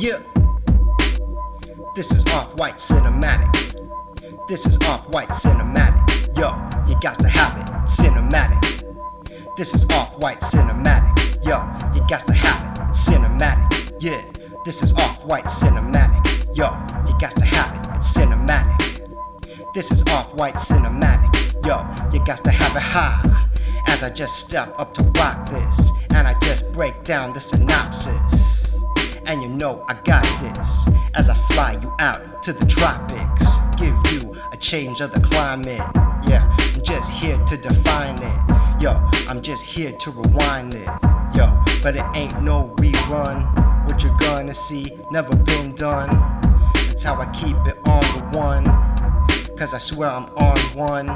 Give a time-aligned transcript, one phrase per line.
[0.00, 0.22] Yeah.
[1.94, 3.52] This is off white cinematic.
[4.48, 6.34] This is off white cinematic.
[6.34, 6.56] Yo,
[6.88, 7.66] you got to have it.
[7.84, 8.82] Cinematic.
[9.58, 11.44] This is off white cinematic.
[11.44, 12.80] Yo, you got to have it.
[12.96, 13.98] Cinematic.
[14.00, 14.24] Yeah.
[14.64, 16.46] This is off white cinematic.
[16.56, 16.72] Yo,
[17.06, 17.96] you got to have it.
[17.96, 19.06] It's cinematic.
[19.74, 21.52] This is off white cinematic.
[21.66, 23.50] Yo, you got to have it high.
[23.86, 28.49] As I just step up to rock this, and I just break down the synopsis.
[29.26, 33.46] And you know I got this as I fly you out to the tropics.
[33.76, 35.80] Give you a change of the climate.
[36.26, 38.82] Yeah, I'm just here to define it.
[38.82, 38.92] Yo,
[39.28, 40.88] I'm just here to rewind it.
[41.34, 43.86] Yo, but it ain't no rerun.
[43.86, 46.08] What you're gonna see, never been done.
[46.74, 48.64] That's how I keep it on the one.
[49.56, 51.08] Cause I swear I'm on one.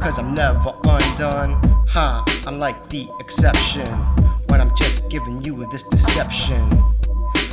[0.00, 1.84] Cause I'm never undone.
[1.88, 3.86] Huh, I'm like the exception.
[4.48, 6.89] When I'm just giving you this deception.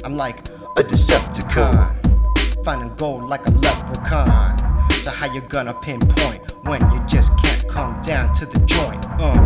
[0.03, 2.63] I'm like a Decepticon.
[2.63, 4.57] Finding gold like a leprechaun.
[5.03, 9.05] So how you gonna pinpoint when you just can't come down to the joint?
[9.19, 9.37] Uh.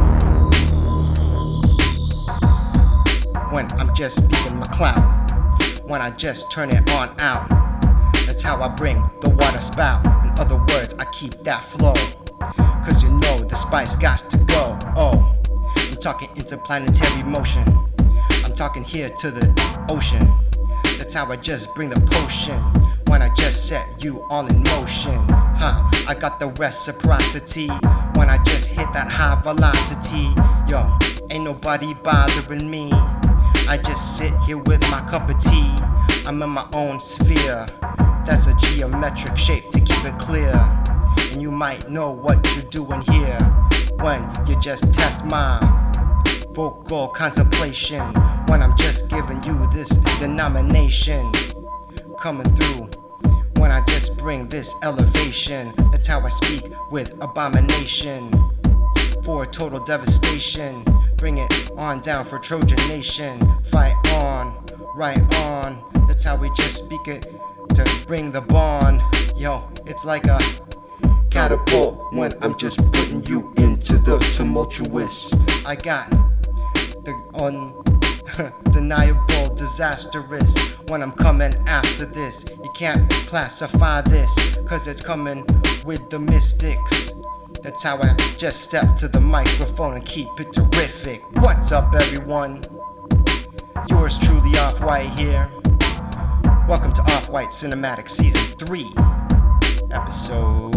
[3.52, 5.32] When I'm just speaking my clout.
[5.84, 7.48] When I just turn it on out.
[8.26, 10.06] That's how I bring the water spout.
[10.26, 11.94] In other words, I keep that flow.
[12.86, 14.78] Cause you know the spice got to go.
[14.96, 15.36] Oh,
[15.76, 17.91] I'm talking interplanetary motion.
[18.62, 20.32] Talking here to the ocean.
[21.00, 22.62] That's how I just bring the potion.
[23.08, 25.18] When I just set you all in motion.
[25.28, 27.70] Huh, I got the reciprocity.
[28.18, 30.30] When I just hit that high velocity.
[30.70, 30.96] Yo,
[31.32, 32.92] ain't nobody bothering me.
[33.68, 35.74] I just sit here with my cup of tea.
[36.28, 37.66] I'm in my own sphere.
[38.28, 40.54] That's a geometric shape to keep it clear.
[41.32, 43.40] And you might know what you're doing here
[44.02, 45.81] when you just test my
[46.54, 48.02] vocal contemplation.
[48.48, 51.32] When I'm just giving you this denomination
[52.20, 52.90] coming through.
[53.58, 58.32] When I just bring this elevation, that's how I speak with abomination
[59.24, 60.86] for total devastation.
[61.18, 63.40] Bring it on down for Trojan Nation.
[63.66, 65.84] Fight on, right on.
[66.08, 67.28] That's how we just speak it
[67.76, 69.02] to bring the bond.
[69.38, 70.40] Yo, it's like a
[71.30, 75.34] catapult when I'm just putting you into the tumultuous.
[75.66, 76.12] I got
[77.04, 77.16] the
[78.38, 80.56] undeniable disastrous
[80.90, 82.46] when I'm coming after this.
[82.64, 84.32] You can't classify this,
[84.68, 85.46] cause it's coming
[85.84, 87.12] with the mystics.
[87.64, 91.24] That's how I just step to the microphone and keep it terrific.
[91.42, 92.62] What's up, everyone?
[93.88, 95.50] Yours truly, Off White here.
[96.68, 98.92] Welcome to Off White Cinematic Season 3,
[99.92, 100.74] Episode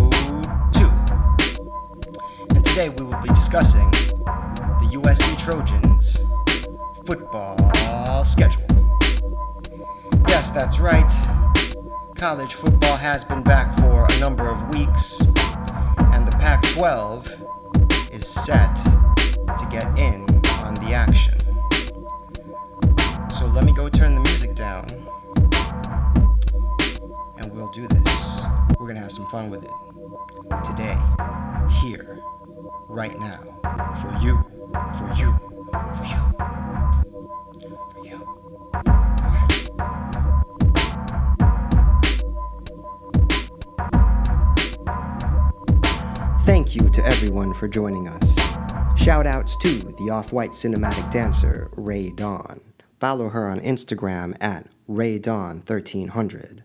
[0.72, 0.84] 2.
[2.54, 3.93] And today we will be discussing
[4.94, 6.20] USC Trojans
[7.04, 7.56] football
[8.24, 8.62] schedule.
[10.28, 11.10] Yes, that's right.
[12.16, 15.20] College football has been back for a number of weeks,
[16.12, 17.26] and the Pac 12
[18.12, 20.22] is set to get in
[20.60, 21.38] on the action.
[23.36, 24.86] So let me go turn the music down,
[27.36, 28.42] and we'll do this.
[28.78, 29.72] We're gonna have some fun with it
[30.64, 30.96] today,
[31.82, 32.20] here,
[32.88, 33.40] right now,
[34.00, 34.44] for you,
[34.74, 35.38] for you,
[35.94, 36.20] for you,
[37.92, 38.18] for you.
[46.40, 48.36] Thank you to everyone for joining us.
[48.96, 52.60] Shout outs to the off white cinematic dancer, Ray Dawn.
[52.98, 56.62] Follow her on Instagram at RayDawn1300.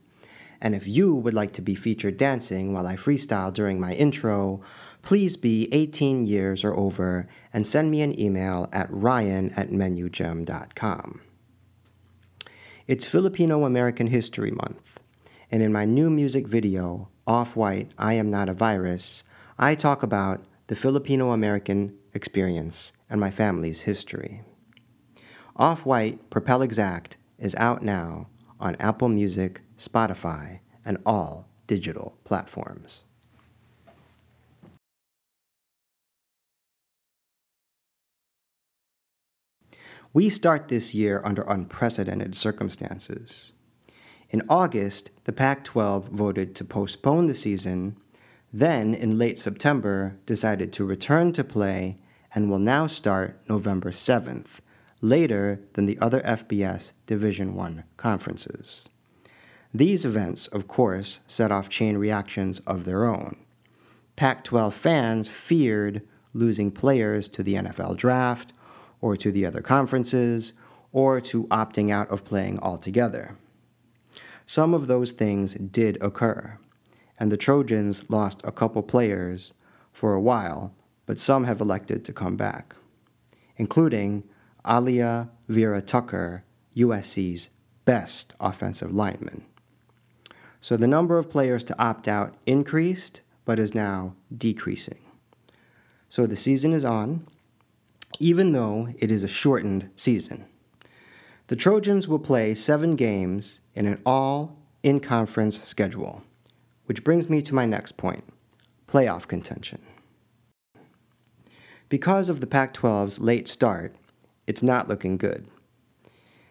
[0.61, 4.61] And if you would like to be featured dancing while I freestyle during my intro,
[5.01, 11.21] please be 18 years or over and send me an email at ryan at menugem.com.
[12.87, 14.99] It's Filipino American History Month,
[15.51, 19.23] and in my new music video, Off White, I Am Not a Virus,
[19.57, 24.41] I talk about the Filipino American experience and my family's history.
[25.55, 28.27] Off White Propel Exact is out now
[28.59, 33.03] on Apple Music, Spotify, and all digital platforms.
[40.19, 43.53] We start this year under unprecedented circumstances.
[44.29, 47.95] In August, the Pac 12 voted to postpone the season,
[48.51, 51.99] then, in late September, decided to return to play
[52.35, 54.59] and will now start November 7th,
[54.99, 58.89] later than the other FBS Division I conferences.
[59.73, 63.37] These events, of course, set off chain reactions of their own.
[64.17, 66.01] Pac 12 fans feared
[66.33, 68.51] losing players to the NFL draft
[69.01, 70.53] or to the other conferences,
[70.91, 73.37] or to opting out of playing altogether.
[74.45, 76.57] Some of those things did occur,
[77.19, 79.53] and the Trojans lost a couple players
[79.91, 80.73] for a while,
[81.05, 82.75] but some have elected to come back,
[83.57, 84.23] including
[84.67, 86.43] Alia Vera Tucker,
[86.75, 87.49] USC's
[87.85, 89.45] best offensive lineman.
[90.61, 94.99] So the number of players to opt out increased, but is now decreasing.
[96.09, 97.27] So the season is on,
[98.19, 100.45] even though it is a shortened season.
[101.47, 106.23] The Trojans will play seven games in an all in conference schedule,
[106.85, 108.23] which brings me to my next point
[108.87, 109.79] playoff contention.
[111.89, 113.95] Because of the Pac 12's late start,
[114.45, 115.47] it's not looking good.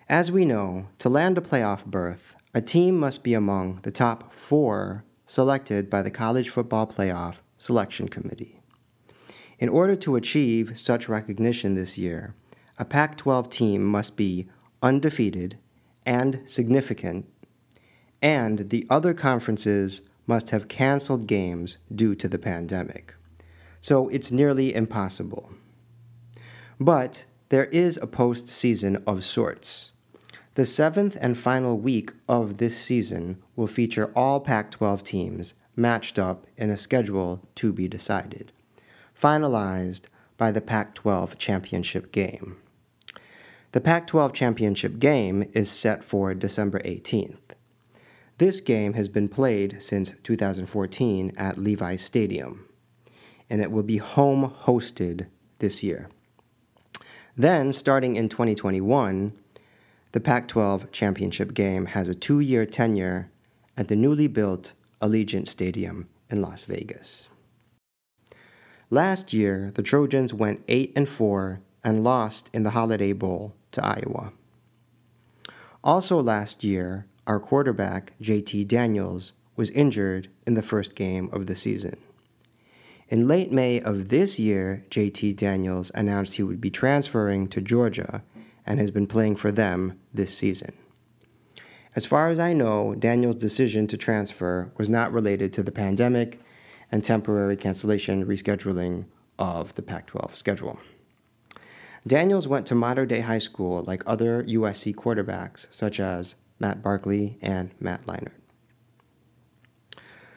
[0.08, 4.32] As we know, to land a playoff berth, a team must be among the top
[4.32, 8.57] four selected by the College Football Playoff Selection Committee.
[9.58, 12.34] In order to achieve such recognition this year,
[12.78, 14.48] a Pac 12 team must be
[14.82, 15.58] undefeated
[16.06, 17.26] and significant,
[18.22, 23.14] and the other conferences must have canceled games due to the pandemic.
[23.80, 25.50] So it's nearly impossible.
[26.78, 29.90] But there is a postseason of sorts.
[30.54, 36.18] The seventh and final week of this season will feature all Pac 12 teams matched
[36.18, 38.52] up in a schedule to be decided
[39.20, 40.02] finalized
[40.36, 42.56] by the Pac 12 championship game.
[43.72, 47.36] The Pac 12 championship game is set for December 18th.
[48.38, 52.66] This game has been played since 2014 at Levi's Stadium,
[53.50, 55.26] and it will be home hosted
[55.58, 56.08] this year.
[57.36, 59.32] Then, starting in 2021,
[60.12, 63.30] the Pac 12 championship game has a two year tenure
[63.76, 64.72] at the newly built
[65.02, 67.28] Allegiant Stadium in Las Vegas.
[68.90, 73.84] Last year, the Trojans went 8 and 4 and lost in the Holiday Bowl to
[73.84, 74.32] Iowa.
[75.84, 81.54] Also last year, our quarterback, JT Daniels, was injured in the first game of the
[81.54, 81.98] season.
[83.10, 88.22] In late May of this year, JT Daniels announced he would be transferring to Georgia
[88.64, 90.72] and has been playing for them this season.
[91.94, 96.40] As far as I know, Daniels' decision to transfer was not related to the pandemic
[96.90, 99.06] and temporary cancellation rescheduling
[99.38, 100.78] of the Pac 12 schedule.
[102.06, 107.38] Daniels went to Mater Dei High School like other USC quarterbacks, such as Matt Barkley
[107.42, 108.32] and Matt Leinart.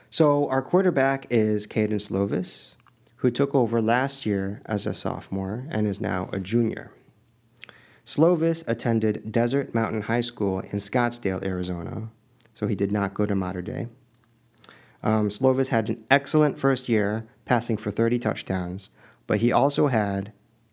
[0.09, 2.75] So, our quarterback is Kedon Slovis,
[3.17, 6.91] who took over last year as a sophomore and is now a junior.
[8.05, 12.09] Slovis attended Desert Mountain High School in Scottsdale, Arizona,
[12.53, 13.87] so he did not go to Mater Dei.
[15.03, 18.89] Um, Slovis had an excellent first year, passing for 30 touchdowns,
[19.27, 20.31] but he also had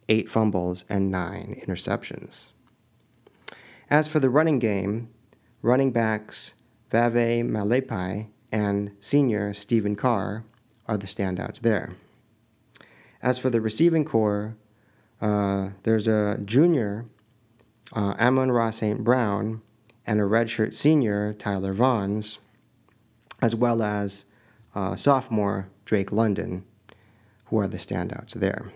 [0.09, 2.53] eight fumbles and nine interceptions.
[3.91, 5.09] As for the running game,
[5.63, 6.55] running backs
[6.91, 10.45] Vavae Malepeai and senior Stephen Carr
[10.87, 11.97] are the standouts there.
[13.23, 14.57] As for the receiving corps,
[15.21, 17.07] uh, there's a junior,
[17.93, 19.03] uh, Amon-Ra St.
[19.03, 19.63] Brown,
[20.07, 22.39] and a redshirt senior, Tyler Vaughns,
[23.41, 24.25] as well as
[24.75, 26.65] uh, sophomore Drake London,
[27.47, 28.73] who are the standouts there.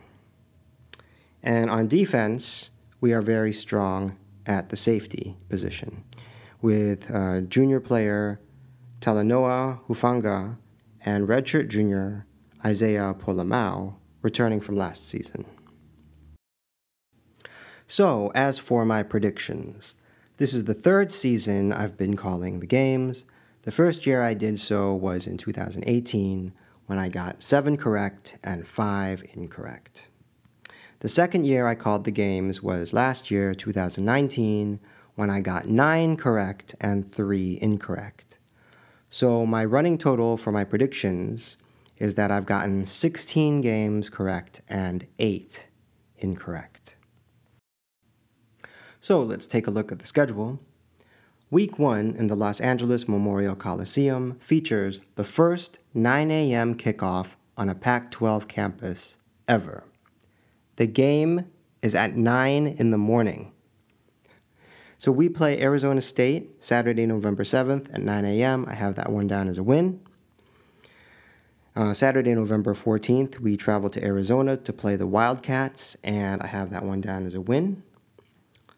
[1.43, 4.17] And on defense, we are very strong
[4.47, 6.05] at the safety position,
[6.61, 8.41] with uh, junior player
[9.01, 10.57] Talanoa Hufanga
[11.05, 12.27] and redshirt junior
[12.65, 15.45] Isaiah Pola-Mao returning from last season.
[17.89, 19.97] So, as for my predictions,
[20.37, 23.25] this is the third season I've been calling the games,
[23.63, 26.53] the first year I did so was in 2018
[26.87, 30.09] when I got seven correct and five incorrect.
[31.01, 34.81] The second year I called the games was last year, 2019,
[35.15, 38.39] when I got nine correct and three incorrect.
[39.09, 41.57] So my running total for my predictions
[41.99, 45.67] is that I've gotten 16 games correct and eight
[46.17, 46.97] incorrect.
[49.01, 50.61] So let's take a look at the schedule.
[51.53, 56.75] Week 1 in the Los Angeles Memorial Coliseum features the first 9 a.m.
[56.75, 59.85] kickoff on a Pac 12 campus ever.
[60.77, 61.45] The game
[61.83, 63.53] is at 9 in the morning.
[64.97, 68.65] So we play Arizona State Saturday, November 7th at 9 a.m.
[68.67, 70.01] I have that one down as a win.
[71.77, 76.71] Uh, Saturday, November 14th, we travel to Arizona to play the Wildcats, and I have
[76.71, 77.83] that one down as a win.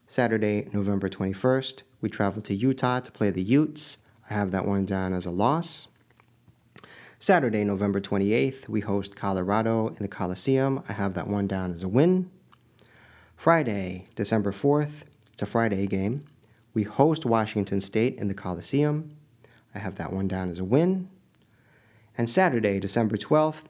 [0.08, 3.96] Saturday, November 21st, we travel to Utah to play the Utes.
[4.28, 5.88] I have that one down as a loss.
[7.18, 10.84] Saturday, November 28th, we host Colorado in the Coliseum.
[10.86, 12.30] I have that one down as a win.
[13.36, 16.26] Friday, December 4th, it's a Friday game.
[16.74, 19.16] We host Washington State in the Coliseum.
[19.74, 21.08] I have that one down as a win.
[22.18, 23.68] And Saturday, December 12th,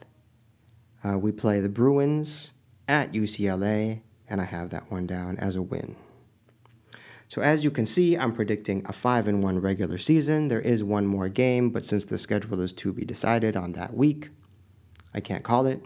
[1.05, 2.51] uh, we play the Bruins
[2.89, 5.95] at UCLA, and I have that one down as a win.
[7.35, 10.47] So as you can see, I'm predicting a 5 and 1 regular season.
[10.47, 13.93] There is one more game, but since the schedule is to be decided on that
[13.93, 14.29] week,
[15.13, 15.85] I can't call it.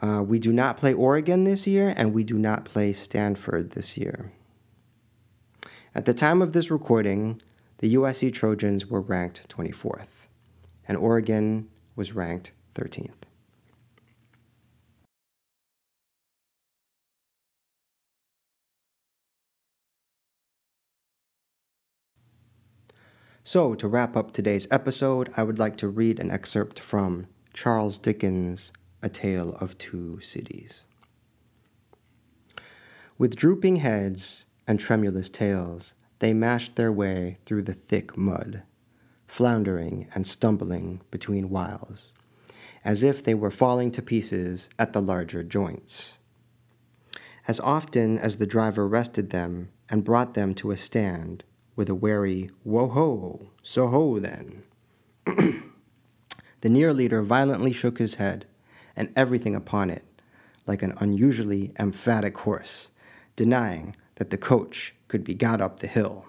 [0.00, 3.98] Uh, we do not play Oregon this year, and we do not play Stanford this
[3.98, 4.30] year.
[5.96, 7.42] At the time of this recording,
[7.78, 10.26] the USC Trojans were ranked 24th,
[10.86, 13.22] and Oregon was ranked 13th.
[23.46, 27.96] So, to wrap up today's episode, I would like to read an excerpt from Charles
[27.96, 28.72] Dickens'
[29.02, 30.88] A Tale of Two Cities.
[33.18, 38.64] With drooping heads and tremulous tails, they mashed their way through the thick mud,
[39.28, 42.14] floundering and stumbling between whiles,
[42.84, 46.18] as if they were falling to pieces at the larger joints.
[47.46, 51.44] As often as the driver rested them and brought them to a stand,
[51.76, 54.62] with a wary whoa ho, so ho then.
[55.26, 58.46] the near leader violently shook his head
[58.96, 60.04] and everything upon it,
[60.66, 62.90] like an unusually emphatic horse,
[63.36, 66.26] denying that the coach could be got up the hill.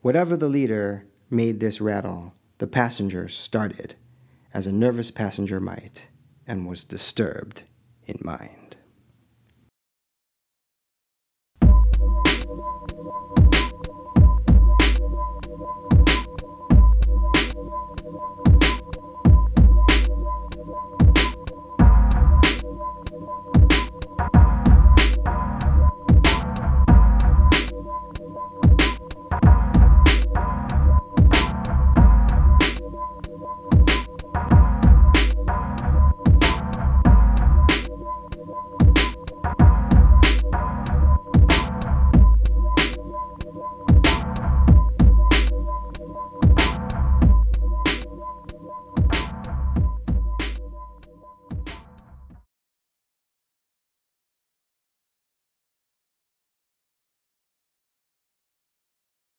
[0.00, 3.94] Whatever the leader made this rattle, the passengers started,
[4.52, 6.08] as a nervous passenger might,
[6.46, 7.62] and was disturbed
[8.06, 8.59] in mind.